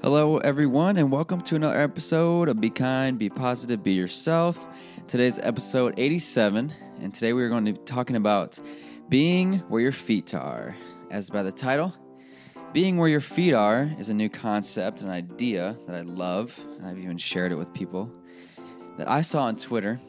Hello, 0.00 0.38
everyone, 0.38 0.96
and 0.96 1.10
welcome 1.10 1.40
to 1.40 1.56
another 1.56 1.82
episode 1.82 2.48
of 2.48 2.60
Be 2.60 2.70
Kind, 2.70 3.18
Be 3.18 3.28
Positive, 3.28 3.82
Be 3.82 3.94
Yourself. 3.94 4.64
Today's 5.08 5.40
episode 5.40 5.94
87, 5.96 6.72
and 7.00 7.12
today 7.12 7.32
we 7.32 7.42
are 7.42 7.48
going 7.48 7.64
to 7.64 7.72
be 7.72 7.78
talking 7.78 8.14
about 8.14 8.60
being 9.08 9.54
where 9.68 9.80
your 9.80 9.90
feet 9.90 10.34
are. 10.34 10.76
As 11.10 11.30
by 11.30 11.42
the 11.42 11.50
title, 11.50 11.92
being 12.72 12.96
where 12.96 13.08
your 13.08 13.20
feet 13.20 13.54
are 13.54 13.92
is 13.98 14.08
a 14.08 14.14
new 14.14 14.28
concept, 14.28 15.02
an 15.02 15.10
idea 15.10 15.76
that 15.88 15.96
I 15.96 16.02
love, 16.02 16.56
and 16.76 16.86
I've 16.86 16.98
even 16.98 17.18
shared 17.18 17.50
it 17.50 17.56
with 17.56 17.74
people 17.74 18.08
that 18.98 19.10
I 19.10 19.22
saw 19.22 19.46
on 19.46 19.56
Twitter. 19.56 20.00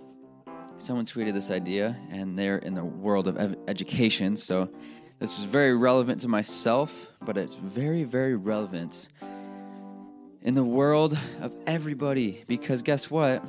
Someone 0.77 1.07
tweeted 1.07 1.33
this 1.33 1.49
idea, 1.49 1.97
and 2.11 2.37
they're 2.37 2.59
in 2.59 2.75
the 2.75 2.85
world 2.85 3.27
of 3.27 3.37
ev- 3.37 3.57
education, 3.67 4.37
so 4.37 4.69
this 5.17 5.35
was 5.35 5.45
very 5.45 5.75
relevant 5.75 6.21
to 6.21 6.27
myself, 6.27 7.07
but 7.21 7.37
it's 7.37 7.55
very, 7.55 8.03
very 8.03 8.35
relevant 8.35 9.07
in 10.41 10.53
the 10.53 10.63
world 10.63 11.17
of 11.41 11.53
everybody 11.67 12.43
because 12.47 12.81
guess 12.81 13.09
what? 13.09 13.43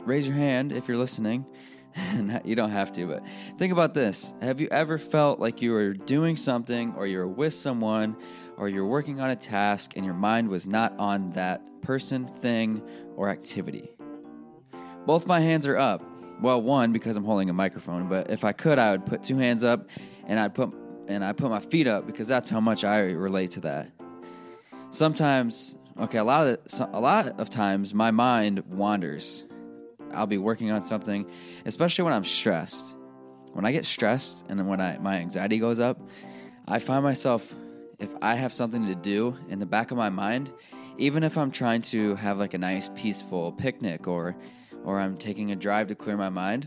Raise 0.00 0.26
your 0.26 0.36
hand 0.36 0.72
if 0.72 0.88
you're 0.88 0.96
listening. 0.96 1.44
you 2.44 2.54
don't 2.54 2.70
have 2.70 2.92
to, 2.92 3.06
but 3.06 3.22
think 3.58 3.72
about 3.72 3.94
this. 3.94 4.32
Have 4.40 4.60
you 4.60 4.68
ever 4.70 4.98
felt 4.98 5.40
like 5.40 5.60
you 5.60 5.72
were 5.72 5.92
doing 5.92 6.36
something 6.36 6.94
or 6.96 7.06
you 7.06 7.18
were 7.18 7.28
with 7.28 7.54
someone 7.54 8.16
or 8.56 8.68
you're 8.68 8.86
working 8.86 9.20
on 9.20 9.30
a 9.30 9.36
task 9.36 9.92
and 9.96 10.04
your 10.04 10.14
mind 10.14 10.48
was 10.48 10.66
not 10.66 10.96
on 10.98 11.30
that 11.32 11.60
person, 11.82 12.28
thing, 12.40 12.82
or 13.16 13.28
activity? 13.28 13.90
Both 15.06 15.26
my 15.26 15.40
hands 15.40 15.66
are 15.66 15.76
up. 15.76 16.04
Well, 16.40 16.62
one 16.62 16.92
because 16.92 17.16
I'm 17.16 17.24
holding 17.24 17.50
a 17.50 17.52
microphone, 17.52 18.08
but 18.08 18.30
if 18.30 18.44
I 18.44 18.52
could, 18.52 18.78
I 18.78 18.92
would 18.92 19.04
put 19.04 19.22
two 19.22 19.36
hands 19.36 19.64
up 19.64 19.88
and 20.26 20.38
I'd 20.38 20.54
put 20.54 20.72
and 21.08 21.24
I 21.24 21.32
put 21.32 21.50
my 21.50 21.60
feet 21.60 21.88
up 21.88 22.06
because 22.06 22.28
that's 22.28 22.48
how 22.48 22.60
much 22.60 22.84
I 22.84 23.00
relate 23.00 23.50
to 23.52 23.60
that. 23.60 23.90
Sometimes 24.92 25.76
Okay, 26.00 26.16
a 26.16 26.24
lot 26.24 26.46
of 26.46 26.58
a 26.94 26.98
lot 26.98 27.38
of 27.38 27.50
times 27.50 27.92
my 27.92 28.10
mind 28.10 28.60
wanders. 28.60 29.44
I'll 30.14 30.26
be 30.26 30.38
working 30.38 30.70
on 30.70 30.82
something, 30.82 31.26
especially 31.66 32.04
when 32.04 32.14
I'm 32.14 32.24
stressed. 32.24 32.96
When 33.52 33.66
I 33.66 33.72
get 33.72 33.84
stressed 33.84 34.42
and 34.48 34.66
when 34.66 34.80
I 34.80 34.96
my 34.96 35.16
anxiety 35.16 35.58
goes 35.58 35.78
up, 35.78 36.00
I 36.66 36.78
find 36.78 37.04
myself 37.04 37.54
if 37.98 38.08
I 38.22 38.34
have 38.34 38.54
something 38.54 38.86
to 38.86 38.94
do 38.94 39.36
in 39.50 39.58
the 39.58 39.66
back 39.66 39.90
of 39.90 39.98
my 39.98 40.08
mind, 40.08 40.50
even 40.96 41.22
if 41.22 41.36
I'm 41.36 41.50
trying 41.50 41.82
to 41.82 42.14
have 42.14 42.38
like 42.38 42.54
a 42.54 42.58
nice 42.58 42.88
peaceful 42.94 43.52
picnic 43.52 44.08
or 44.08 44.34
or 44.86 44.98
I'm 44.98 45.18
taking 45.18 45.52
a 45.52 45.56
drive 45.56 45.88
to 45.88 45.94
clear 45.94 46.16
my 46.16 46.30
mind, 46.30 46.66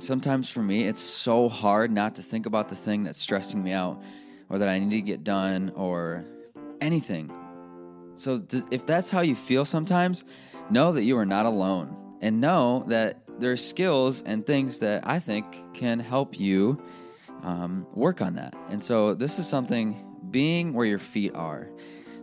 sometimes 0.00 0.48
for 0.48 0.62
me 0.62 0.88
it's 0.88 1.02
so 1.02 1.50
hard 1.50 1.92
not 1.92 2.14
to 2.14 2.22
think 2.22 2.46
about 2.46 2.68
the 2.68 2.76
thing 2.76 3.04
that's 3.04 3.20
stressing 3.20 3.62
me 3.62 3.72
out 3.72 4.02
or 4.48 4.56
that 4.60 4.68
I 4.68 4.78
need 4.78 4.96
to 4.96 5.02
get 5.02 5.24
done 5.24 5.72
or 5.76 6.24
anything 6.80 7.30
so 8.16 8.42
if 8.70 8.86
that's 8.86 9.10
how 9.10 9.20
you 9.20 9.36
feel 9.36 9.64
sometimes, 9.64 10.24
know 10.70 10.92
that 10.92 11.04
you 11.04 11.16
are 11.18 11.26
not 11.26 11.46
alone 11.46 11.96
and 12.20 12.40
know 12.40 12.84
that 12.88 13.20
there 13.38 13.52
are 13.52 13.56
skills 13.56 14.22
and 14.22 14.46
things 14.46 14.78
that 14.80 15.06
I 15.06 15.18
think 15.18 15.74
can 15.74 16.00
help 16.00 16.40
you 16.40 16.82
um, 17.42 17.86
work 17.92 18.20
on 18.22 18.34
that. 18.34 18.54
And 18.70 18.82
so 18.82 19.14
this 19.14 19.38
is 19.38 19.46
something 19.46 20.02
being 20.30 20.72
where 20.72 20.86
your 20.86 20.98
feet 20.98 21.34
are. 21.34 21.68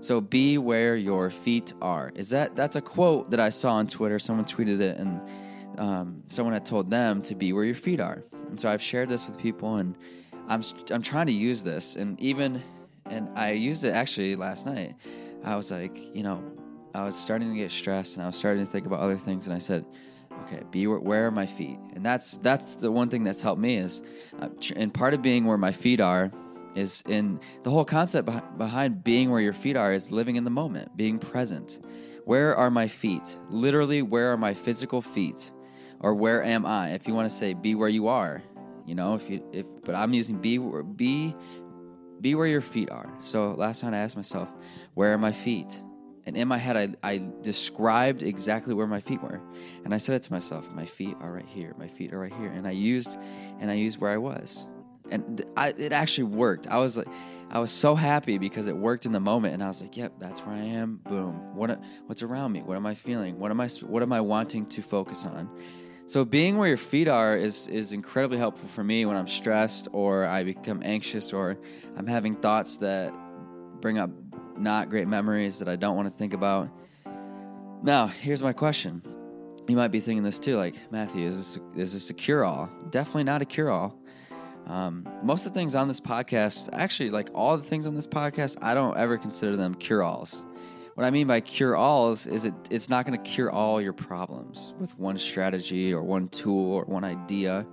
So 0.01 0.19
be 0.19 0.57
where 0.57 0.97
your 0.97 1.29
feet 1.29 1.73
are. 1.81 2.11
Is 2.15 2.29
that 2.29 2.55
that's 2.55 2.75
a 2.75 2.81
quote 2.81 3.29
that 3.29 3.39
I 3.39 3.49
saw 3.49 3.73
on 3.75 3.87
Twitter? 3.87 4.19
Someone 4.19 4.43
tweeted 4.45 4.81
it, 4.81 4.97
and 4.97 5.21
um, 5.77 6.23
someone 6.27 6.53
had 6.53 6.65
told 6.65 6.89
them 6.89 7.21
to 7.21 7.35
be 7.35 7.53
where 7.53 7.63
your 7.63 7.75
feet 7.75 8.01
are. 8.01 8.21
And 8.49 8.59
so 8.59 8.69
I've 8.69 8.81
shared 8.81 9.07
this 9.07 9.25
with 9.25 9.37
people, 9.37 9.77
and 9.77 9.97
I'm 10.49 10.61
I'm 10.91 11.01
trying 11.01 11.27
to 11.27 11.31
use 11.31 11.63
this, 11.63 11.95
and 11.95 12.19
even 12.19 12.61
and 13.05 13.29
I 13.37 13.51
used 13.51 13.85
it 13.85 13.91
actually 13.91 14.35
last 14.35 14.65
night. 14.65 14.95
I 15.43 15.55
was 15.55 15.71
like, 15.71 15.97
you 16.15 16.23
know, 16.23 16.43
I 16.93 17.03
was 17.03 17.15
starting 17.15 17.49
to 17.49 17.57
get 17.57 17.71
stressed 17.71 18.15
and 18.15 18.23
I 18.23 18.27
was 18.27 18.35
starting 18.35 18.65
to 18.65 18.71
think 18.71 18.85
about 18.85 18.99
other 18.99 19.17
things, 19.17 19.45
and 19.47 19.55
I 19.55 19.59
said, 19.59 19.85
okay, 20.43 20.61
be 20.71 20.87
where, 20.87 21.27
are 21.27 21.31
my 21.31 21.45
feet? 21.45 21.77
And 21.95 22.05
that's 22.05 22.37
that's 22.39 22.75
the 22.75 22.91
one 22.91 23.09
thing 23.09 23.23
that's 23.23 23.41
helped 23.41 23.61
me 23.61 23.77
is, 23.77 24.01
uh, 24.41 24.49
and 24.75 24.93
part 24.93 25.13
of 25.13 25.21
being 25.21 25.45
where 25.45 25.57
my 25.57 25.71
feet 25.71 25.99
are 25.99 26.31
is 26.75 27.03
in 27.07 27.39
the 27.63 27.69
whole 27.69 27.85
concept 27.85 28.29
behind 28.57 29.03
being 29.03 29.29
where 29.29 29.41
your 29.41 29.53
feet 29.53 29.77
are 29.77 29.93
is 29.93 30.11
living 30.11 30.35
in 30.35 30.43
the 30.43 30.49
moment, 30.49 30.95
being 30.97 31.19
present. 31.19 31.79
Where 32.25 32.55
are 32.55 32.71
my 32.71 32.87
feet? 32.87 33.37
Literally, 33.49 34.01
where 34.01 34.31
are 34.31 34.37
my 34.37 34.53
physical 34.53 35.01
feet? 35.01 35.51
Or 35.99 36.13
where 36.13 36.43
am 36.43 36.65
I? 36.65 36.91
If 36.91 37.07
you 37.07 37.13
want 37.13 37.29
to 37.29 37.35
say 37.35 37.53
be 37.53 37.75
where 37.75 37.89
you 37.89 38.07
are, 38.07 38.41
you 38.85 38.95
know, 38.95 39.15
if 39.15 39.29
you 39.29 39.43
if 39.53 39.65
but 39.83 39.95
I'm 39.95 40.13
using 40.13 40.37
be 40.37 40.57
be 40.57 41.35
be 42.23 42.33
where 42.33 42.47
your 42.47 42.61
feet 42.61 42.89
are. 42.89 43.09
So 43.19 43.51
last 43.51 43.83
night 43.83 43.93
I 43.93 43.97
asked 43.97 44.15
myself, 44.15 44.49
where 44.95 45.13
are 45.13 45.17
my 45.17 45.33
feet? 45.33 45.83
And 46.25 46.37
in 46.37 46.47
my 46.47 46.57
head, 46.57 46.97
I, 47.03 47.11
I 47.11 47.21
described 47.41 48.23
exactly 48.23 48.73
where 48.73 48.87
my 48.87 49.01
feet 49.01 49.21
were. 49.21 49.41
And 49.83 49.93
I 49.93 49.97
said 49.97 50.15
it 50.15 50.23
to 50.23 50.31
myself, 50.31 50.71
my 50.71 50.85
feet 50.85 51.17
are 51.19 51.33
right 51.33 51.45
here. 51.45 51.75
My 51.77 51.89
feet 51.89 52.13
are 52.13 52.19
right 52.19 52.33
here. 52.33 52.49
And 52.49 52.65
I 52.65 52.71
used, 52.71 53.17
and 53.59 53.69
I 53.69 53.73
used 53.73 53.99
where 53.99 54.09
I 54.09 54.17
was. 54.17 54.65
And 55.11 55.39
th- 55.39 55.49
I, 55.57 55.73
it 55.77 55.91
actually 55.91 56.23
worked. 56.23 56.65
I 56.65 56.77
was 56.77 56.95
like, 56.95 57.09
I 57.49 57.59
was 57.59 57.71
so 57.71 57.93
happy 57.93 58.37
because 58.37 58.67
it 58.67 58.77
worked 58.77 59.05
in 59.05 59.11
the 59.11 59.19
moment. 59.19 59.53
And 59.53 59.61
I 59.61 59.67
was 59.67 59.81
like, 59.81 59.97
yep, 59.97 60.13
that's 60.17 60.39
where 60.39 60.55
I 60.55 60.61
am. 60.61 61.01
Boom. 61.03 61.57
What, 61.57 61.77
what's 62.05 62.23
around 62.23 62.53
me? 62.53 62.61
What 62.61 62.77
am 62.77 62.85
I 62.85 62.95
feeling? 62.95 63.37
What 63.37 63.51
am 63.51 63.59
I, 63.59 63.67
what 63.67 64.01
am 64.01 64.13
I 64.13 64.21
wanting 64.21 64.65
to 64.67 64.81
focus 64.81 65.25
on? 65.25 65.49
So 66.05 66.25
being 66.25 66.57
where 66.57 66.67
your 66.67 66.77
feet 66.77 67.07
are 67.07 67.37
is 67.37 67.67
is 67.69 67.93
incredibly 67.93 68.37
helpful 68.37 68.67
for 68.69 68.83
me 68.83 69.05
when 69.05 69.15
I'm 69.15 69.27
stressed 69.27 69.87
or 69.93 70.25
I 70.25 70.43
become 70.43 70.81
anxious 70.83 71.31
or 71.31 71.57
I'm 71.95 72.07
having 72.07 72.35
thoughts 72.35 72.77
that 72.77 73.13
bring 73.79 73.97
up 73.97 74.09
not 74.57 74.89
great 74.89 75.07
memories 75.07 75.59
that 75.59 75.69
I 75.69 75.75
don't 75.77 75.95
want 75.95 76.09
to 76.09 76.15
think 76.15 76.33
about. 76.33 76.69
Now, 77.83 78.07
here's 78.07 78.43
my 78.43 78.53
question. 78.53 79.01
You 79.67 79.77
might 79.77 79.89
be 79.89 80.01
thinking 80.01 80.23
this 80.23 80.39
too, 80.39 80.57
like 80.57 80.75
Matthew, 80.91 81.25
is 81.25 81.37
this 81.37 81.63
is 81.75 81.93
this 81.93 82.09
a 82.09 82.13
cure 82.13 82.43
all? 82.43 82.69
Definitely 82.89 83.23
not 83.23 83.41
a 83.41 83.45
cure 83.45 83.71
all. 83.71 83.97
Um, 84.67 85.07
most 85.23 85.45
of 85.45 85.53
the 85.53 85.59
things 85.59 85.73
on 85.73 85.87
this 85.87 85.99
podcast, 85.99 86.69
actually, 86.73 87.11
like 87.11 87.29
all 87.33 87.57
the 87.57 87.63
things 87.63 87.85
on 87.85 87.95
this 87.95 88.07
podcast, 88.07 88.57
I 88.61 88.73
don't 88.73 88.97
ever 88.97 89.17
consider 89.17 89.55
them 89.55 89.75
cure 89.75 90.03
alls. 90.03 90.43
What 90.95 91.05
I 91.05 91.09
mean 91.09 91.25
by 91.25 91.41
cure 91.41 91.75
alls 91.75 92.27
is 92.27 92.45
it 92.45 92.53
it's 92.69 92.87
not 92.87 93.07
going 93.07 93.19
to 93.19 93.29
cure 93.29 93.49
all 93.49 93.81
your 93.81 93.93
problems 93.93 94.75
with 94.79 94.97
one 94.99 95.17
strategy 95.17 95.91
or 95.91 96.03
one 96.03 96.27
tool 96.27 96.71
or 96.71 96.83
one 96.85 97.03
idea. 97.03 97.65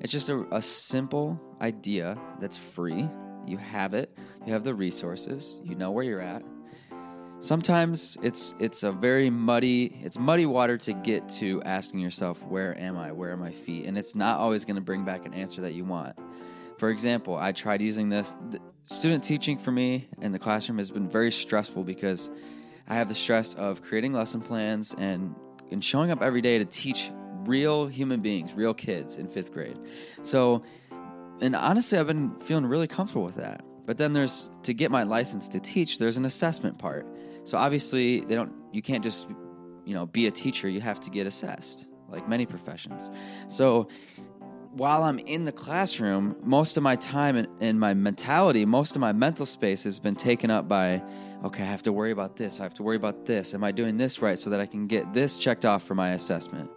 It's 0.00 0.12
just 0.12 0.28
a, 0.28 0.46
a 0.54 0.62
simple 0.62 1.40
idea 1.60 2.16
that's 2.40 2.56
free. 2.56 3.08
You 3.46 3.56
have 3.56 3.94
it. 3.94 4.16
You 4.46 4.52
have 4.52 4.62
the 4.62 4.74
resources. 4.74 5.60
You 5.64 5.74
know 5.74 5.90
where 5.90 6.04
you're 6.04 6.20
at. 6.20 6.44
Sometimes 7.40 8.16
it's 8.22 8.54
it's 8.60 8.84
a 8.84 8.92
very 8.92 9.28
muddy 9.28 9.98
it's 10.02 10.18
muddy 10.18 10.46
water 10.46 10.78
to 10.78 10.92
get 10.92 11.28
to 11.30 11.60
asking 11.64 11.98
yourself 11.98 12.40
where 12.44 12.78
am 12.78 12.96
I? 12.96 13.10
Where 13.10 13.32
are 13.32 13.36
my 13.36 13.50
feet? 13.52 13.86
And 13.86 13.98
it's 13.98 14.14
not 14.14 14.38
always 14.38 14.64
going 14.64 14.76
to 14.76 14.82
bring 14.82 15.04
back 15.04 15.26
an 15.26 15.34
answer 15.34 15.62
that 15.62 15.72
you 15.72 15.84
want. 15.84 16.16
For 16.78 16.90
example, 16.90 17.36
I 17.36 17.50
tried 17.50 17.82
using 17.82 18.08
this. 18.08 18.36
Student 18.84 19.24
teaching 19.24 19.58
for 19.58 19.72
me 19.72 20.08
in 20.22 20.30
the 20.30 20.38
classroom 20.38 20.78
has 20.78 20.92
been 20.92 21.08
very 21.08 21.32
stressful 21.32 21.82
because 21.82 22.30
I 22.88 22.94
have 22.94 23.08
the 23.08 23.14
stress 23.14 23.54
of 23.54 23.82
creating 23.82 24.12
lesson 24.12 24.40
plans 24.40 24.94
and 24.98 25.34
and 25.70 25.84
showing 25.84 26.10
up 26.10 26.22
every 26.22 26.40
day 26.40 26.58
to 26.58 26.64
teach 26.64 27.10
real 27.44 27.86
human 27.86 28.20
beings, 28.20 28.54
real 28.54 28.74
kids 28.74 29.16
in 29.16 29.28
fifth 29.28 29.52
grade. 29.52 29.78
So, 30.22 30.62
and 31.40 31.54
honestly, 31.54 31.98
I've 31.98 32.06
been 32.06 32.38
feeling 32.40 32.66
really 32.66 32.86
comfortable 32.86 33.24
with 33.24 33.36
that. 33.36 33.62
But 33.86 33.96
then 33.98 34.12
there's 34.12 34.50
to 34.64 34.74
get 34.74 34.90
my 34.90 35.02
license 35.02 35.48
to 35.48 35.60
teach, 35.60 35.98
there's 35.98 36.16
an 36.16 36.24
assessment 36.24 36.78
part. 36.78 37.06
So 37.44 37.56
obviously, 37.56 38.20
they 38.20 38.34
don't. 38.34 38.52
You 38.72 38.82
can't 38.82 39.02
just, 39.02 39.28
you 39.84 39.94
know, 39.94 40.06
be 40.06 40.26
a 40.26 40.30
teacher. 40.30 40.68
You 40.68 40.80
have 40.80 41.00
to 41.00 41.10
get 41.10 41.26
assessed, 41.26 41.86
like 42.08 42.28
many 42.28 42.44
professions. 42.44 43.08
So 43.46 43.88
while 44.78 45.02
I'm 45.02 45.18
in 45.18 45.44
the 45.44 45.50
classroom, 45.50 46.36
most 46.44 46.76
of 46.76 46.84
my 46.84 46.94
time 46.94 47.48
and, 47.60 47.80
my 47.80 47.94
mentality, 47.94 48.64
most 48.64 48.94
of 48.94 49.00
my 49.00 49.12
mental 49.12 49.44
space 49.44 49.82
has 49.82 49.98
been 49.98 50.14
taken 50.14 50.52
up 50.52 50.68
by, 50.68 51.02
okay, 51.44 51.64
I 51.64 51.66
have 51.66 51.82
to 51.82 51.92
worry 51.92 52.12
about 52.12 52.36
this. 52.36 52.60
I 52.60 52.62
have 52.62 52.74
to 52.74 52.84
worry 52.84 52.96
about 52.96 53.26
this. 53.26 53.54
Am 53.54 53.64
I 53.64 53.72
doing 53.72 53.96
this 53.96 54.22
right 54.22 54.38
so 54.38 54.50
that 54.50 54.60
I 54.60 54.66
can 54.66 54.86
get 54.86 55.12
this 55.12 55.36
checked 55.36 55.64
off 55.64 55.82
for 55.82 55.96
my 55.96 56.10
assessment? 56.12 56.70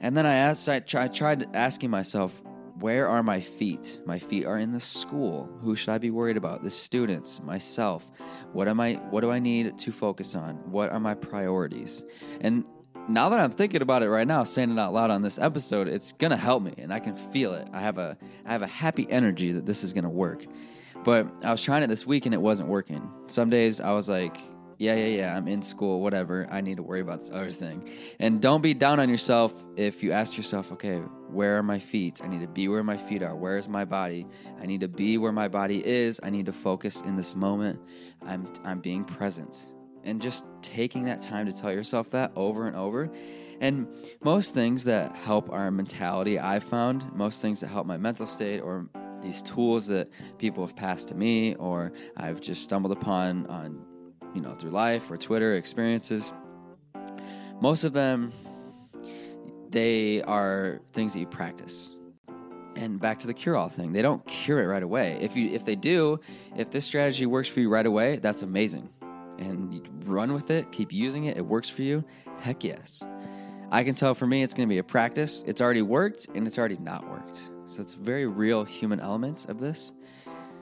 And 0.00 0.16
then 0.16 0.26
I 0.26 0.34
asked, 0.34 0.68
I, 0.68 0.80
try, 0.80 1.04
I 1.04 1.08
tried 1.08 1.54
asking 1.54 1.90
myself, 1.90 2.42
where 2.80 3.08
are 3.08 3.22
my 3.22 3.40
feet? 3.40 4.00
My 4.04 4.18
feet 4.18 4.44
are 4.44 4.58
in 4.58 4.72
the 4.72 4.80
school. 4.80 5.48
Who 5.62 5.76
should 5.76 5.90
I 5.90 5.98
be 5.98 6.10
worried 6.10 6.36
about? 6.36 6.64
The 6.64 6.70
students, 6.70 7.40
myself. 7.40 8.10
What 8.52 8.66
am 8.66 8.80
I? 8.80 8.94
What 9.10 9.20
do 9.20 9.30
I 9.30 9.38
need 9.38 9.78
to 9.78 9.92
focus 9.92 10.34
on? 10.34 10.56
What 10.68 10.90
are 10.90 10.98
my 10.98 11.14
priorities? 11.14 12.02
And 12.40 12.64
now 13.08 13.28
that 13.28 13.38
I'm 13.40 13.50
thinking 13.50 13.82
about 13.82 14.02
it 14.02 14.10
right 14.10 14.26
now, 14.26 14.44
saying 14.44 14.70
it 14.70 14.78
out 14.78 14.92
loud 14.92 15.10
on 15.10 15.22
this 15.22 15.38
episode, 15.38 15.88
it's 15.88 16.12
gonna 16.12 16.36
help 16.36 16.62
me, 16.62 16.74
and 16.78 16.92
I 16.92 17.00
can 17.00 17.16
feel 17.16 17.54
it. 17.54 17.68
I 17.72 17.80
have 17.80 17.98
a 17.98 18.16
I 18.46 18.52
have 18.52 18.62
a 18.62 18.66
happy 18.66 19.06
energy 19.10 19.52
that 19.52 19.66
this 19.66 19.82
is 19.84 19.92
gonna 19.92 20.10
work. 20.10 20.44
But 21.04 21.26
I 21.42 21.50
was 21.50 21.62
trying 21.62 21.82
it 21.82 21.88
this 21.88 22.06
week 22.06 22.26
and 22.26 22.34
it 22.34 22.40
wasn't 22.40 22.68
working. 22.68 23.08
Some 23.26 23.50
days 23.50 23.80
I 23.80 23.92
was 23.92 24.08
like, 24.08 24.36
Yeah, 24.78 24.94
yeah, 24.94 25.06
yeah. 25.06 25.36
I'm 25.36 25.48
in 25.48 25.62
school, 25.62 26.00
whatever. 26.00 26.46
I 26.50 26.60
need 26.60 26.76
to 26.76 26.82
worry 26.82 27.00
about 27.00 27.20
this 27.20 27.30
other 27.30 27.50
thing. 27.50 27.88
And 28.20 28.40
don't 28.40 28.62
be 28.62 28.74
down 28.74 29.00
on 29.00 29.08
yourself 29.08 29.52
if 29.76 30.02
you 30.02 30.12
ask 30.12 30.36
yourself, 30.36 30.72
okay, 30.72 30.98
where 31.28 31.56
are 31.58 31.62
my 31.62 31.78
feet? 31.78 32.20
I 32.22 32.28
need 32.28 32.40
to 32.40 32.46
be 32.48 32.68
where 32.68 32.82
my 32.84 32.96
feet 32.96 33.22
are. 33.22 33.34
Where 33.34 33.56
is 33.58 33.68
my 33.68 33.84
body? 33.84 34.26
I 34.60 34.66
need 34.66 34.80
to 34.80 34.88
be 34.88 35.18
where 35.18 35.32
my 35.32 35.48
body 35.48 35.84
is. 35.84 36.20
I 36.22 36.30
need 36.30 36.46
to 36.46 36.52
focus 36.52 37.00
in 37.00 37.16
this 37.16 37.34
moment. 37.34 37.80
I'm 38.26 38.48
I'm 38.64 38.80
being 38.80 39.04
present. 39.04 39.66
And 40.04 40.20
just 40.20 40.44
taking 40.62 41.04
that 41.04 41.20
time 41.20 41.46
to 41.46 41.52
tell 41.52 41.72
yourself 41.72 42.10
that 42.10 42.32
over 42.34 42.66
and 42.66 42.76
over. 42.76 43.10
And 43.60 43.86
most 44.22 44.54
things 44.54 44.84
that 44.84 45.14
help 45.14 45.50
our 45.50 45.70
mentality, 45.70 46.38
I've 46.38 46.64
found, 46.64 47.12
most 47.14 47.40
things 47.40 47.60
that 47.60 47.68
help 47.68 47.86
my 47.86 47.96
mental 47.96 48.26
state 48.26 48.60
or 48.60 48.88
these 49.22 49.40
tools 49.40 49.86
that 49.86 50.08
people 50.38 50.66
have 50.66 50.76
passed 50.76 51.08
to 51.08 51.14
me 51.14 51.54
or 51.54 51.92
I've 52.16 52.40
just 52.40 52.62
stumbled 52.62 52.92
upon 52.92 53.46
on 53.46 53.84
you 54.34 54.40
know 54.40 54.54
through 54.54 54.72
life 54.72 55.10
or 55.10 55.16
Twitter 55.16 55.54
experiences 55.54 56.32
most 57.60 57.84
of 57.84 57.92
them 57.92 58.32
they 59.70 60.20
are 60.22 60.80
things 60.92 61.14
that 61.14 61.20
you 61.20 61.26
practice. 61.26 61.90
And 62.76 63.00
back 63.00 63.20
to 63.20 63.26
the 63.26 63.34
cure 63.34 63.56
all 63.56 63.68
thing 63.68 63.92
they 63.92 64.02
don't 64.02 64.26
cure 64.26 64.60
it 64.62 64.66
right 64.66 64.82
away. 64.82 65.18
If 65.20 65.36
you 65.36 65.50
if 65.52 65.64
they 65.64 65.76
do 65.76 66.20
if 66.56 66.70
this 66.70 66.84
strategy 66.84 67.26
works 67.26 67.48
for 67.48 67.60
you 67.60 67.68
right 67.68 67.86
away 67.86 68.16
that's 68.16 68.42
amazing 68.42 68.88
and 69.38 69.88
run 70.04 70.32
with 70.32 70.50
it 70.50 70.70
keep 70.72 70.92
using 70.92 71.24
it 71.24 71.36
it 71.36 71.44
works 71.44 71.68
for 71.68 71.82
you 71.82 72.04
heck 72.40 72.62
yes 72.64 73.02
i 73.70 73.82
can 73.82 73.94
tell 73.94 74.14
for 74.14 74.26
me 74.26 74.42
it's 74.42 74.54
going 74.54 74.68
to 74.68 74.72
be 74.72 74.78
a 74.78 74.84
practice 74.84 75.42
it's 75.46 75.60
already 75.60 75.82
worked 75.82 76.26
and 76.34 76.46
it's 76.46 76.58
already 76.58 76.78
not 76.78 77.08
worked 77.10 77.44
so 77.72 77.80
it's 77.80 77.94
very 77.94 78.26
real 78.26 78.64
human 78.64 79.00
elements 79.00 79.46
of 79.46 79.58
this. 79.58 79.92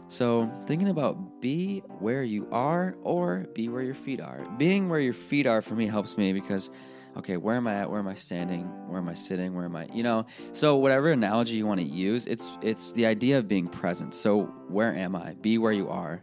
So 0.06 0.50
thinking 0.66 0.88
about 0.88 1.40
be 1.40 1.80
where 1.98 2.22
you 2.22 2.46
are 2.52 2.96
or 3.02 3.46
be 3.52 3.68
where 3.68 3.82
your 3.82 3.94
feet 3.94 4.20
are. 4.20 4.44
Being 4.58 4.88
where 4.88 5.00
your 5.00 5.12
feet 5.12 5.46
are 5.46 5.60
for 5.60 5.74
me 5.74 5.86
helps 5.86 6.16
me 6.16 6.32
because 6.32 6.70
okay, 7.16 7.36
where 7.36 7.56
am 7.56 7.66
I 7.66 7.74
at? 7.74 7.90
Where 7.90 7.98
am 7.98 8.06
I 8.06 8.14
standing? 8.14 8.62
Where 8.88 9.00
am 9.00 9.08
I 9.08 9.14
sitting? 9.14 9.54
Where 9.54 9.64
am 9.64 9.74
I? 9.74 9.88
You 9.92 10.04
know, 10.04 10.26
so 10.52 10.76
whatever 10.76 11.10
analogy 11.10 11.56
you 11.56 11.66
want 11.66 11.80
to 11.80 11.86
use, 11.86 12.26
it's 12.26 12.48
it's 12.62 12.92
the 12.92 13.06
idea 13.06 13.38
of 13.38 13.48
being 13.48 13.66
present. 13.66 14.14
So 14.14 14.42
where 14.68 14.94
am 14.94 15.16
I? 15.16 15.34
Be 15.34 15.58
where 15.58 15.72
you 15.72 15.88
are. 15.88 16.22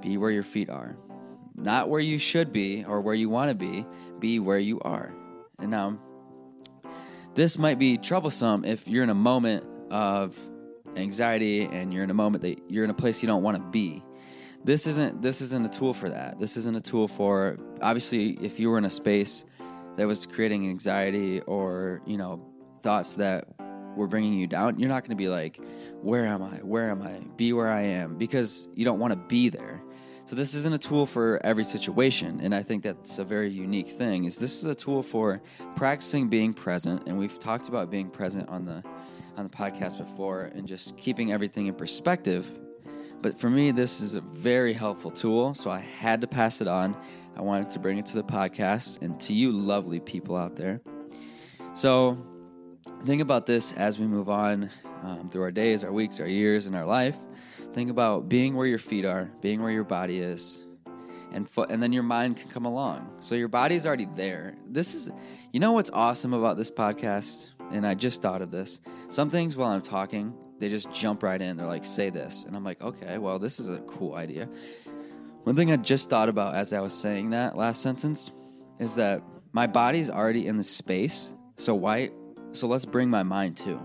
Be 0.00 0.16
where 0.16 0.30
your 0.30 0.44
feet 0.44 0.70
are. 0.70 0.96
Not 1.54 1.88
where 1.88 2.00
you 2.00 2.18
should 2.18 2.52
be 2.52 2.84
or 2.84 3.00
where 3.00 3.14
you 3.14 3.28
want 3.28 3.50
to 3.50 3.54
be. 3.54 3.86
Be 4.18 4.38
where 4.38 4.58
you 4.58 4.80
are. 4.80 5.12
And 5.58 5.70
now 5.70 5.98
this 7.34 7.58
might 7.58 7.78
be 7.78 7.98
troublesome 7.98 8.64
if 8.64 8.88
you're 8.88 9.04
in 9.04 9.10
a 9.10 9.14
moment 9.14 9.64
of 9.90 10.36
anxiety 10.96 11.62
and 11.62 11.92
you're 11.92 12.04
in 12.04 12.10
a 12.10 12.14
moment 12.14 12.42
that 12.42 12.58
you're 12.68 12.84
in 12.84 12.90
a 12.90 12.94
place 12.94 13.22
you 13.22 13.26
don't 13.26 13.42
want 13.42 13.56
to 13.56 13.62
be. 13.62 14.02
This 14.64 14.86
isn't 14.86 15.22
this 15.22 15.40
isn't 15.40 15.64
a 15.64 15.68
tool 15.68 15.94
for 15.94 16.10
that. 16.10 16.38
This 16.38 16.56
isn't 16.56 16.76
a 16.76 16.80
tool 16.80 17.08
for 17.08 17.58
obviously 17.80 18.32
if 18.42 18.60
you 18.60 18.70
were 18.70 18.78
in 18.78 18.84
a 18.84 18.90
space 18.90 19.44
that 19.96 20.06
was 20.06 20.26
creating 20.26 20.68
anxiety 20.68 21.40
or 21.42 22.02
you 22.06 22.16
know 22.16 22.46
thoughts 22.82 23.14
that 23.14 23.48
were 23.96 24.06
bringing 24.06 24.34
you 24.34 24.46
down 24.46 24.78
you're 24.78 24.88
not 24.88 25.02
going 25.02 25.10
to 25.10 25.16
be 25.16 25.28
like 25.28 25.60
where 26.02 26.26
am 26.26 26.42
i? 26.42 26.56
Where 26.56 26.90
am 26.90 27.02
i? 27.02 27.20
Be 27.36 27.52
where 27.52 27.68
i 27.68 27.82
am. 27.82 28.16
Because 28.16 28.68
you 28.74 28.84
don't 28.84 28.98
want 28.98 29.12
to 29.12 29.18
be 29.18 29.48
there 29.48 29.82
so 30.26 30.36
this 30.36 30.54
isn't 30.54 30.74
a 30.74 30.78
tool 30.78 31.06
for 31.06 31.40
every 31.44 31.64
situation 31.64 32.40
and 32.42 32.54
i 32.54 32.62
think 32.62 32.82
that's 32.82 33.18
a 33.18 33.24
very 33.24 33.50
unique 33.50 33.88
thing 33.88 34.24
is 34.24 34.36
this 34.36 34.58
is 34.58 34.64
a 34.64 34.74
tool 34.74 35.02
for 35.02 35.40
practicing 35.76 36.28
being 36.28 36.52
present 36.52 37.02
and 37.06 37.18
we've 37.18 37.38
talked 37.38 37.68
about 37.68 37.90
being 37.90 38.08
present 38.08 38.48
on 38.48 38.64
the 38.64 38.82
on 39.40 39.48
the 39.48 39.56
podcast 39.56 39.98
before 39.98 40.50
and 40.54 40.68
just 40.68 40.96
keeping 40.96 41.32
everything 41.32 41.66
in 41.66 41.74
perspective. 41.74 42.46
But 43.22 43.38
for 43.38 43.50
me, 43.50 43.70
this 43.70 44.00
is 44.00 44.14
a 44.14 44.20
very 44.20 44.72
helpful 44.72 45.10
tool, 45.10 45.54
so 45.54 45.70
I 45.70 45.80
had 45.80 46.20
to 46.20 46.26
pass 46.26 46.60
it 46.60 46.68
on. 46.68 46.96
I 47.36 47.42
wanted 47.42 47.70
to 47.72 47.78
bring 47.78 47.98
it 47.98 48.06
to 48.06 48.14
the 48.14 48.22
podcast 48.22 49.02
and 49.02 49.18
to 49.20 49.32
you, 49.32 49.50
lovely 49.50 50.00
people 50.00 50.36
out 50.36 50.56
there. 50.56 50.80
So, 51.74 52.18
think 53.04 53.22
about 53.22 53.46
this 53.46 53.72
as 53.72 53.98
we 53.98 54.06
move 54.06 54.28
on 54.28 54.70
um, 55.02 55.28
through 55.30 55.42
our 55.42 55.50
days, 55.50 55.84
our 55.84 55.92
weeks, 55.92 56.18
our 56.20 56.26
years, 56.26 56.66
and 56.66 56.74
our 56.74 56.86
life. 56.86 57.16
Think 57.72 57.90
about 57.90 58.28
being 58.28 58.54
where 58.54 58.66
your 58.66 58.78
feet 58.78 59.04
are, 59.04 59.30
being 59.40 59.62
where 59.62 59.70
your 59.70 59.84
body 59.84 60.18
is, 60.18 60.64
and 61.32 61.48
fo- 61.48 61.64
and 61.64 61.82
then 61.82 61.92
your 61.92 62.02
mind 62.02 62.36
can 62.36 62.48
come 62.48 62.64
along. 62.64 63.08
So 63.20 63.34
your 63.34 63.48
body's 63.48 63.86
already 63.86 64.08
there. 64.16 64.56
This 64.68 64.94
is, 64.94 65.10
you 65.52 65.60
know, 65.60 65.72
what's 65.72 65.90
awesome 65.90 66.32
about 66.32 66.56
this 66.56 66.70
podcast 66.70 67.48
and 67.70 67.86
I 67.86 67.94
just 67.94 68.22
thought 68.22 68.42
of 68.42 68.50
this. 68.50 68.80
Some 69.08 69.30
things 69.30 69.56
while 69.56 69.70
I'm 69.70 69.82
talking, 69.82 70.34
they 70.58 70.68
just 70.68 70.92
jump 70.92 71.22
right 71.22 71.40
in. 71.40 71.56
They're 71.56 71.66
like, 71.66 71.84
say 71.84 72.10
this. 72.10 72.44
And 72.44 72.56
I'm 72.56 72.64
like, 72.64 72.82
okay, 72.82 73.18
well, 73.18 73.38
this 73.38 73.60
is 73.60 73.68
a 73.68 73.78
cool 73.78 74.14
idea. 74.14 74.48
One 75.44 75.56
thing 75.56 75.72
I 75.72 75.76
just 75.76 76.10
thought 76.10 76.28
about 76.28 76.54
as 76.54 76.72
I 76.72 76.80
was 76.80 76.92
saying 76.92 77.30
that 77.30 77.56
last 77.56 77.80
sentence 77.80 78.30
is 78.78 78.96
that 78.96 79.22
my 79.52 79.66
body's 79.66 80.10
already 80.10 80.46
in 80.46 80.58
the 80.58 80.64
space. 80.64 81.32
So 81.56 81.74
why? 81.74 82.10
So 82.52 82.66
let's 82.66 82.84
bring 82.84 83.08
my 83.08 83.22
mind 83.22 83.56
too. 83.56 83.80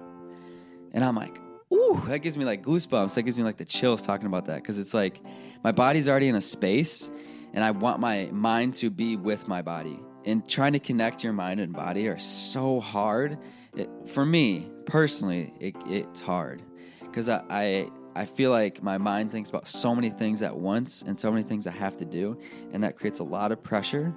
And 0.92 1.04
I'm 1.04 1.16
like, 1.16 1.40
ooh, 1.72 2.02
that 2.08 2.20
gives 2.20 2.38
me 2.38 2.46
like 2.46 2.64
goosebumps. 2.64 3.16
That 3.16 3.24
gives 3.24 3.38
me 3.38 3.44
like 3.44 3.58
the 3.58 3.66
chills 3.66 4.02
talking 4.02 4.28
about 4.28 4.46
that 4.46 4.58
because 4.58 4.78
it's 4.78 4.94
like 4.94 5.20
my 5.64 5.72
body's 5.72 6.08
already 6.10 6.28
in 6.28 6.36
a 6.36 6.42
space 6.42 7.10
and 7.54 7.64
I 7.64 7.72
want 7.72 8.00
my 8.00 8.30
mind 8.32 8.76
to 8.76 8.90
be 8.90 9.16
with 9.16 9.48
my 9.48 9.62
body. 9.62 10.00
And 10.26 10.48
trying 10.50 10.74
to 10.74 10.80
connect 10.80 11.24
your 11.24 11.34
mind 11.34 11.60
and 11.60 11.72
body 11.72 12.08
are 12.08 12.18
so 12.18 12.80
hard 12.80 13.38
it, 13.76 13.90
for 14.08 14.26
me 14.26 14.70
personally, 14.86 15.54
it, 15.60 15.76
it's 15.88 16.22
hard 16.22 16.64
because 17.02 17.30
I, 17.30 17.44
I 17.50 17.90
I 18.18 18.26
feel 18.26 18.50
like 18.50 18.82
my 18.82 18.98
mind 18.98 19.32
thinks 19.32 19.50
about 19.50 19.68
so 19.68 19.94
many 19.94 20.10
things 20.10 20.42
at 20.42 20.56
once 20.56 21.04
and 21.06 21.20
so 21.20 21.30
many 21.30 21.44
things 21.44 21.68
I 21.68 21.72
have 21.72 21.98
to 21.98 22.06
do, 22.06 22.40
and 22.72 22.82
that 22.84 22.96
creates 22.96 23.20
a 23.20 23.24
lot 23.24 23.52
of 23.52 23.62
pressure. 23.62 24.14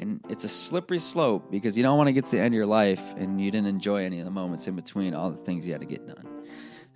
And 0.00 0.20
it's 0.28 0.44
a 0.44 0.48
slippery 0.48 0.98
slope 0.98 1.50
because 1.50 1.76
you 1.76 1.84
don't 1.84 1.96
want 1.96 2.08
to 2.08 2.12
get 2.12 2.24
to 2.26 2.30
the 2.32 2.38
end 2.38 2.48
of 2.48 2.54
your 2.54 2.66
life 2.66 3.02
and 3.16 3.40
you 3.40 3.50
didn't 3.50 3.66
enjoy 3.66 4.04
any 4.04 4.18
of 4.20 4.24
the 4.24 4.30
moments 4.30 4.66
in 4.66 4.76
between 4.76 5.14
all 5.14 5.30
the 5.30 5.36
things 5.38 5.66
you 5.66 5.72
had 5.72 5.80
to 5.80 5.86
get 5.86 6.06
done. 6.06 6.26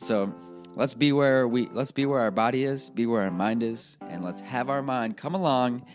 So 0.02 0.34
let's 0.74 0.94
be 0.94 1.12
where 1.12 1.46
we 1.46 1.68
let's 1.72 1.92
be 1.92 2.06
where 2.06 2.18
our 2.18 2.32
body 2.32 2.64
is, 2.64 2.90
be 2.90 3.06
where 3.06 3.22
our 3.22 3.30
mind 3.30 3.62
is, 3.62 3.96
and 4.08 4.24
let's 4.24 4.40
have 4.40 4.68
our 4.68 4.82
mind 4.82 5.16
come 5.16 5.36
along. 5.36 5.86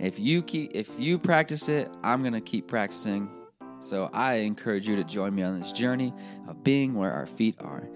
If 0.00 0.18
you 0.18 0.42
keep 0.42 0.72
if 0.74 0.98
you 0.98 1.16
practice 1.16 1.68
it, 1.68 1.88
I'm 2.02 2.24
gonna 2.24 2.40
keep 2.40 2.66
practicing 2.66 3.30
so 3.78 4.10
I 4.12 4.34
encourage 4.34 4.88
you 4.88 4.96
to 4.96 5.04
join 5.04 5.34
me 5.34 5.44
on 5.44 5.60
this 5.60 5.72
journey 5.72 6.12
of 6.48 6.64
being 6.64 6.94
where 6.94 7.12
our 7.12 7.26
feet 7.26 7.56
are. 7.60 7.88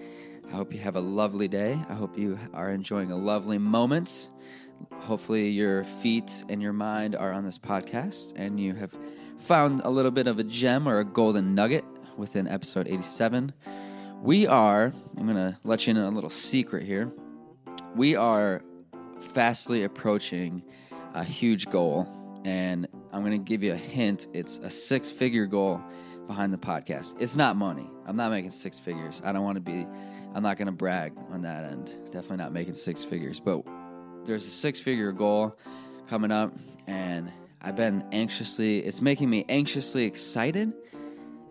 I 0.47 0.51
hope 0.51 0.71
you 0.71 0.79
have 0.79 0.95
a 0.95 1.01
lovely 1.01 1.49
day. 1.49 1.77
I 1.89 1.93
hope 1.93 2.17
you 2.17 2.39
are 2.53 2.69
enjoying 2.69 3.11
a 3.11 3.17
lovely 3.17 3.57
moment. 3.57 4.29
Hopefully, 4.99 5.49
your 5.49 5.83
feet 5.83 6.45
and 6.47 6.61
your 6.61 6.73
mind 6.73 7.15
are 7.15 7.33
on 7.33 7.43
this 7.43 7.57
podcast 7.57 8.33
and 8.37 8.57
you 8.57 8.73
have 8.75 8.97
found 9.37 9.81
a 9.83 9.89
little 9.89 10.11
bit 10.11 10.27
of 10.27 10.39
a 10.39 10.43
gem 10.43 10.87
or 10.87 10.99
a 10.99 11.05
golden 11.05 11.53
nugget 11.53 11.83
within 12.15 12.47
episode 12.47 12.87
87. 12.87 13.53
We 14.21 14.47
are, 14.47 14.91
I'm 15.17 15.25
going 15.25 15.35
to 15.35 15.57
let 15.63 15.85
you 15.85 15.91
in 15.91 15.97
on 15.97 16.11
a 16.11 16.15
little 16.15 16.29
secret 16.29 16.83
here. 16.83 17.11
We 17.95 18.15
are 18.15 18.61
fastly 19.21 19.83
approaching 19.83 20.63
a 21.13 21.23
huge 21.23 21.69
goal 21.69 22.07
and 22.43 22.87
I'm 23.13 23.21
going 23.23 23.31
to 23.31 23.37
give 23.37 23.63
you 23.63 23.73
a 23.73 23.77
hint. 23.77 24.27
It's 24.33 24.57
a 24.59 24.69
six 24.69 25.11
figure 25.11 25.45
goal 25.45 25.81
behind 26.27 26.51
the 26.51 26.57
podcast. 26.57 27.15
It's 27.19 27.35
not 27.35 27.55
money. 27.55 27.89
I'm 28.05 28.15
not 28.15 28.31
making 28.31 28.51
six 28.51 28.79
figures. 28.79 29.21
I 29.23 29.31
don't 29.31 29.43
want 29.43 29.55
to 29.55 29.61
be, 29.61 29.87
I'm 30.33 30.43
not 30.43 30.57
going 30.57 30.65
to 30.65 30.71
brag 30.71 31.13
on 31.31 31.43
that 31.43 31.65
end. 31.65 31.93
Definitely 32.05 32.37
not 32.37 32.51
making 32.51 32.75
six 32.75 33.03
figures. 33.03 33.39
But 33.39 33.63
there's 34.25 34.45
a 34.45 34.51
six 34.51 34.79
figure 34.79 35.11
goal 35.11 35.57
coming 36.09 36.31
up, 36.31 36.53
and 36.85 37.31
I've 37.61 37.75
been 37.75 38.03
anxiously, 38.11 38.79
it's 38.79 39.01
making 39.01 39.29
me 39.29 39.45
anxiously 39.47 40.03
excited. 40.03 40.73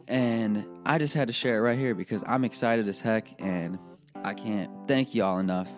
And 0.09 0.65
I 0.85 0.99
just 0.99 1.15
had 1.15 1.29
to 1.29 1.33
share 1.33 1.59
it 1.59 1.61
right 1.61 1.79
here 1.79 1.95
because 1.95 2.23
I'm 2.27 2.45
excited 2.45 2.89
as 2.89 3.01
heck, 3.01 3.35
and 3.41 3.79
I 4.23 4.35
can't 4.35 4.71
thank 4.87 5.15
you 5.15 5.25
all 5.25 5.39
enough. 5.39 5.71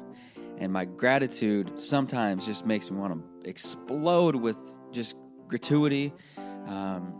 And 0.59 0.73
my 0.73 0.85
gratitude 0.85 1.73
sometimes 1.83 2.45
just 2.45 2.67
makes 2.67 2.91
me 2.91 2.99
want 2.99 3.15
to 3.15 3.49
explode 3.49 4.35
with 4.35 4.57
just 4.93 5.15
gratuity, 5.47 6.13
um, 6.67 7.15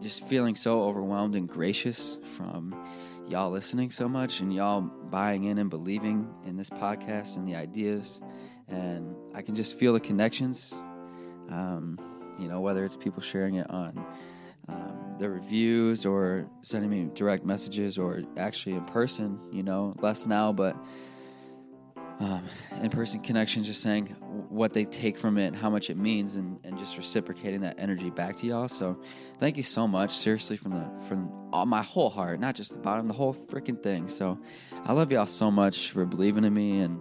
just 0.00 0.24
feeling 0.24 0.54
so 0.54 0.82
overwhelmed 0.82 1.34
and 1.34 1.48
gracious 1.48 2.18
from 2.36 2.74
y'all 3.28 3.50
listening 3.50 3.90
so 3.90 4.08
much 4.08 4.40
and 4.40 4.52
y'all 4.52 4.80
buying 4.80 5.44
in 5.44 5.58
and 5.58 5.70
believing 5.70 6.28
in 6.44 6.56
this 6.56 6.70
podcast 6.70 7.36
and 7.36 7.48
the 7.48 7.54
ideas. 7.56 8.20
And 8.68 9.16
I 9.34 9.42
can 9.42 9.54
just 9.54 9.78
feel 9.78 9.94
the 9.94 10.00
connections, 10.00 10.72
um, 11.48 11.98
you 12.38 12.48
know, 12.48 12.60
whether 12.60 12.84
it's 12.84 12.96
people 12.96 13.22
sharing 13.22 13.56
it 13.56 13.70
on 13.70 14.04
the 15.22 15.30
reviews 15.30 16.04
or 16.04 16.46
sending 16.62 16.90
me 16.90 17.08
direct 17.14 17.44
messages 17.44 17.96
or 17.96 18.22
actually 18.36 18.74
in 18.74 18.84
person, 18.84 19.38
you 19.52 19.62
know, 19.62 19.94
less 20.00 20.26
now, 20.26 20.52
but 20.52 20.76
um, 22.18 22.44
in-person 22.82 23.20
connection 23.20 23.64
just 23.64 23.80
saying 23.80 24.06
what 24.48 24.72
they 24.72 24.84
take 24.84 25.18
from 25.18 25.38
it 25.38 25.54
how 25.54 25.68
much 25.70 25.90
it 25.90 25.96
means 25.96 26.36
and, 26.36 26.58
and 26.62 26.78
just 26.78 26.96
reciprocating 26.96 27.62
that 27.62 27.74
energy 27.78 28.10
back 28.10 28.36
to 28.36 28.46
y'all 28.46 28.68
so 28.68 29.00
thank 29.38 29.56
you 29.56 29.62
so 29.62 29.88
much 29.88 30.16
seriously 30.16 30.56
from 30.56 30.72
the 30.72 31.06
from 31.08 31.32
all 31.52 31.66
my 31.66 31.82
whole 31.82 32.10
heart 32.10 32.38
not 32.38 32.54
just 32.54 32.74
the 32.74 32.78
bottom 32.78 33.08
the 33.08 33.14
whole 33.14 33.34
freaking 33.34 33.82
thing 33.82 34.08
so 34.08 34.38
i 34.84 34.92
love 34.92 35.10
y'all 35.10 35.26
so 35.26 35.50
much 35.50 35.90
for 35.90 36.04
believing 36.04 36.44
in 36.44 36.54
me 36.54 36.80
and 36.80 37.00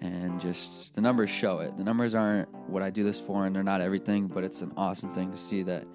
and 0.00 0.40
just 0.40 0.94
the 0.94 1.00
numbers 1.00 1.30
show 1.30 1.60
it. 1.60 1.76
The 1.76 1.84
numbers 1.84 2.14
aren't 2.14 2.52
what 2.68 2.82
I 2.82 2.90
do 2.90 3.04
this 3.04 3.20
for, 3.20 3.46
and 3.46 3.56
they're 3.56 3.62
not 3.62 3.80
everything, 3.80 4.26
but 4.26 4.44
it's 4.44 4.60
an 4.60 4.72
awesome 4.76 5.14
thing 5.14 5.30
to 5.30 5.38
see 5.38 5.62
that 5.62 5.86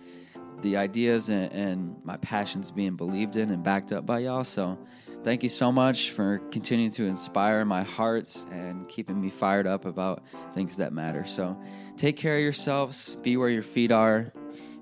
the 0.61 0.77
ideas 0.77 1.29
and, 1.29 1.51
and 1.51 1.95
my 2.03 2.17
passions 2.17 2.71
being 2.71 2.95
believed 2.95 3.35
in 3.35 3.49
and 3.49 3.63
backed 3.63 3.91
up 3.91 4.05
by 4.05 4.19
y'all. 4.19 4.43
So, 4.43 4.77
thank 5.23 5.43
you 5.43 5.49
so 5.49 5.71
much 5.71 6.11
for 6.11 6.39
continuing 6.51 6.91
to 6.91 7.05
inspire 7.05 7.65
my 7.65 7.83
hearts 7.83 8.45
and 8.51 8.87
keeping 8.87 9.19
me 9.19 9.29
fired 9.29 9.67
up 9.67 9.85
about 9.85 10.23
things 10.53 10.77
that 10.77 10.93
matter. 10.93 11.25
So, 11.25 11.57
take 11.97 12.17
care 12.17 12.35
of 12.35 12.41
yourselves, 12.41 13.15
be 13.21 13.37
where 13.37 13.49
your 13.49 13.63
feet 13.63 13.91
are, 13.91 14.33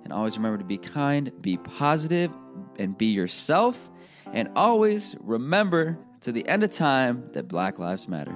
and 0.03 0.13
always 0.13 0.37
remember 0.37 0.57
to 0.57 0.63
be 0.63 0.77
kind, 0.77 1.31
be 1.41 1.57
positive, 1.57 2.31
and 2.77 2.97
be 2.97 3.07
yourself. 3.07 3.89
And 4.33 4.49
always 4.55 5.15
remember 5.19 5.97
to 6.21 6.31
the 6.31 6.47
end 6.47 6.63
of 6.63 6.71
time 6.71 7.29
that 7.33 7.47
Black 7.47 7.79
Lives 7.79 8.07
Matter. 8.07 8.35